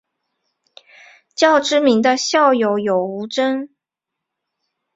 [1.35, 3.69] 较知名的校友有吴峥。